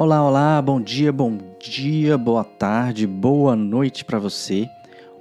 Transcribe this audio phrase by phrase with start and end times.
[0.00, 4.70] Olá, olá, bom dia, bom dia, boa tarde, boa noite para você.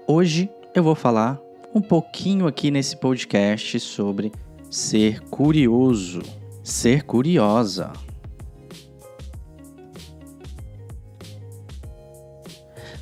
[0.08, 1.40] Hoje eu vou falar
[1.74, 4.32] um pouquinho aqui nesse podcast sobre
[4.70, 6.22] ser curioso,
[6.64, 7.92] ser curiosa.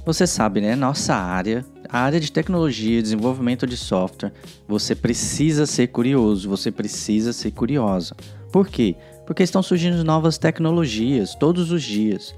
[0.06, 0.78] Você sabe, né?
[0.78, 4.32] Nossa área, a área de tecnologia, desenvolvimento de software,
[4.66, 8.16] você precisa ser curioso, você precisa ser curiosa.
[8.50, 8.96] Por quê?
[9.26, 12.36] Porque estão surgindo novas tecnologias todos os dias.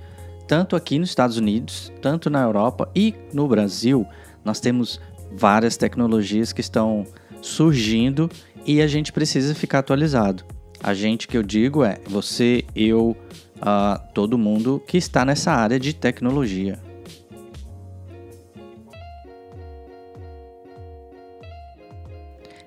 [0.48, 4.08] Tanto aqui nos Estados Unidos, tanto na Europa e no Brasil,
[4.46, 5.02] nós temos
[5.32, 7.05] várias tecnologias que estão
[7.41, 8.30] surgindo
[8.66, 10.44] e a gente precisa ficar atualizado.
[10.82, 13.16] A gente que eu digo é você, eu,
[13.58, 16.80] uh, todo mundo que está nessa área de tecnologia.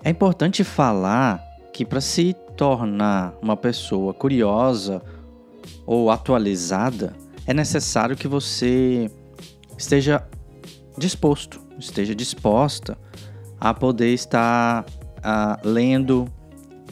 [0.03, 5.03] É importante falar que para se tornar uma pessoa curiosa
[5.87, 7.15] ou atualizada,
[7.47, 9.11] é necessário que você
[9.77, 10.23] esteja
[10.97, 12.99] disposto, esteja disposta
[13.59, 14.85] a poder estar
[15.23, 16.27] a, lendo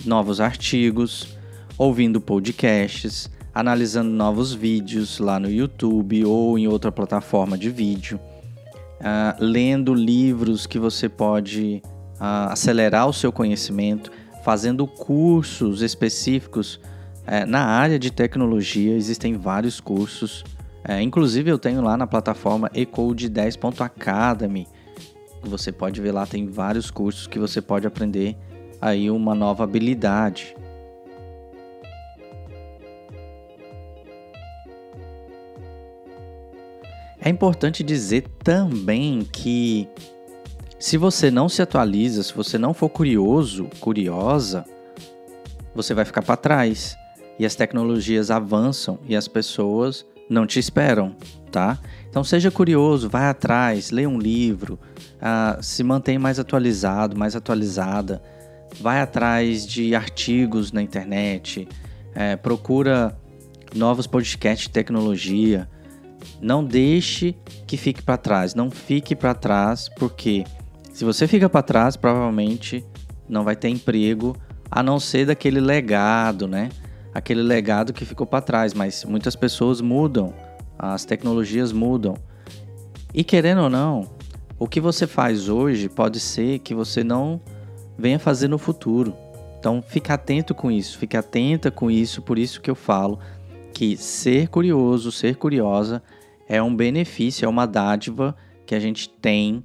[0.05, 1.37] novos artigos,
[1.77, 8.21] ouvindo podcasts, analisando novos vídeos lá no YouTube ou em outra plataforma de vídeo,
[9.01, 11.83] uh, lendo livros que você pode
[12.21, 14.11] uh, acelerar o seu conhecimento,
[14.43, 16.81] fazendo cursos específicos
[17.27, 18.97] é, na área de tecnologia.
[18.97, 20.45] Existem vários cursos,
[20.85, 24.67] é, inclusive eu tenho lá na plataforma ecode10.academy.
[25.43, 28.37] Você pode ver lá, tem vários cursos que você pode aprender
[28.81, 30.57] aí uma nova habilidade.
[37.21, 39.89] É importante dizer também que
[40.79, 44.65] se você não se atualiza, se você não for curioso, curiosa,
[45.75, 46.97] você vai ficar para trás.
[47.39, 51.15] E as tecnologias avançam e as pessoas não te esperam,
[51.51, 51.79] tá?
[52.11, 54.79] Então seja curioso, vai atrás, leia um livro,
[55.17, 58.23] uh, se mantenha mais atualizado, mais atualizada,
[58.81, 61.69] vai atrás de artigos na internet,
[62.15, 63.17] é, procura
[63.75, 65.69] novos podcasts de tecnologia.
[66.41, 70.45] Não deixe que fique para trás, não fique para trás, porque
[70.99, 72.85] se você fica para trás, provavelmente
[73.29, 74.37] não vai ter emprego,
[74.69, 76.71] a não ser daquele legado, né?
[77.15, 80.35] Aquele legado que ficou para trás, mas muitas pessoas mudam,
[80.77, 82.17] as tecnologias mudam.
[83.15, 84.11] E querendo ou não,
[84.59, 87.41] o que você faz hoje pode ser que você não
[87.97, 89.15] venha fazer no futuro.
[89.57, 93.21] Então, fique atento com isso, fique atenta com isso, por isso que eu falo
[93.73, 96.03] que ser curioso, ser curiosa
[96.49, 98.35] é um benefício, é uma dádiva
[98.67, 99.63] que a gente tem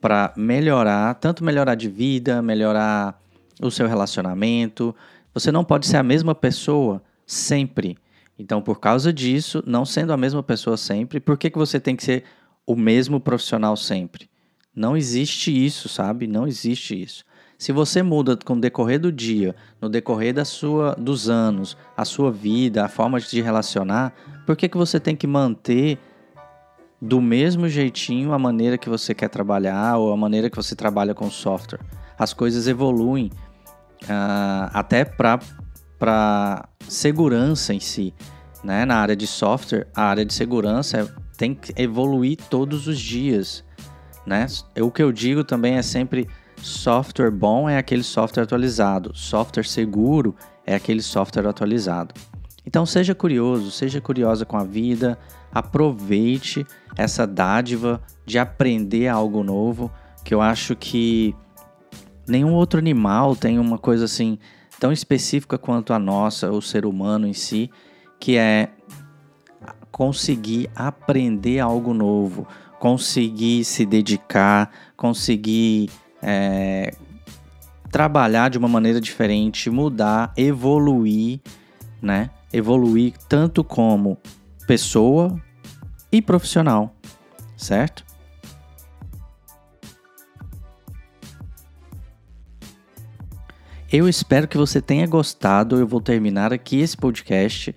[0.00, 3.20] para melhorar, tanto melhorar de vida, melhorar
[3.60, 4.94] o seu relacionamento.
[5.34, 7.98] Você não pode ser a mesma pessoa sempre.
[8.38, 11.96] Então, por causa disso, não sendo a mesma pessoa sempre, por que, que você tem
[11.96, 12.24] que ser
[12.66, 14.30] o mesmo profissional sempre?
[14.74, 16.28] Não existe isso, sabe?
[16.28, 17.24] Não existe isso.
[17.58, 22.04] Se você muda com o decorrer do dia, no decorrer da sua, dos anos, a
[22.04, 24.14] sua vida, a forma de se relacionar,
[24.46, 25.98] por que, que você tem que manter
[27.00, 31.14] do mesmo jeitinho a maneira que você quer trabalhar ou a maneira que você trabalha
[31.14, 31.80] com software.
[32.18, 33.30] As coisas evoluem
[34.04, 38.12] uh, até para segurança em si.
[38.64, 38.84] Né?
[38.84, 43.64] Na área de software, a área de segurança é, tem que evoluir todos os dias.
[44.26, 44.46] Né?
[44.80, 46.28] O que eu digo também é sempre
[46.60, 50.34] software bom é aquele software atualizado, software seguro
[50.66, 52.12] é aquele software atualizado.
[52.68, 55.18] Então seja curioso, seja curiosa com a vida,
[55.50, 56.66] aproveite
[56.98, 59.90] essa dádiva de aprender algo novo,
[60.22, 61.34] que eu acho que
[62.28, 64.38] nenhum outro animal tem uma coisa assim
[64.78, 67.70] tão específica quanto a nossa, o ser humano em si,
[68.20, 68.68] que é
[69.90, 72.46] conseguir aprender algo novo,
[72.78, 75.88] conseguir se dedicar, conseguir
[76.20, 76.92] é,
[77.90, 81.40] trabalhar de uma maneira diferente, mudar, evoluir,
[82.02, 82.28] né?
[82.52, 84.18] Evoluir tanto como
[84.66, 85.40] pessoa
[86.10, 86.94] e profissional,
[87.56, 88.04] certo?
[93.90, 95.76] Eu espero que você tenha gostado.
[95.76, 97.74] Eu vou terminar aqui esse podcast.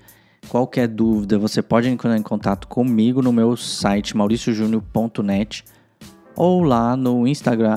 [0.50, 5.64] Qualquer dúvida, você pode entrar em contato comigo no meu site mauriciojúnior.net
[6.36, 7.74] ou lá no Instagram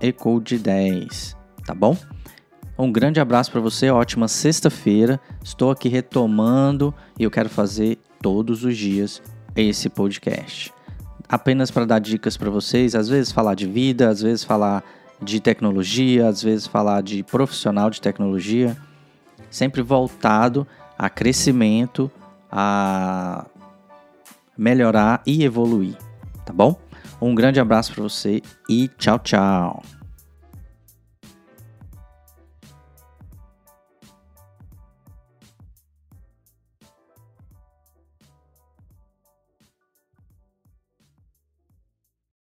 [0.00, 1.36] ecode10,
[1.66, 1.96] tá bom?
[2.76, 5.20] Um grande abraço para você, ótima sexta-feira.
[5.42, 9.22] Estou aqui retomando e eu quero fazer todos os dias
[9.54, 10.72] esse podcast.
[11.28, 14.82] Apenas para dar dicas para vocês, às vezes falar de vida, às vezes falar
[15.22, 18.76] de tecnologia, às vezes falar de profissional de tecnologia,
[19.48, 20.66] sempre voltado
[20.98, 22.10] a crescimento,
[22.50, 23.46] a
[24.58, 25.96] melhorar e evoluir,
[26.44, 26.78] tá bom?
[27.20, 29.82] Um grande abraço para você e tchau, tchau.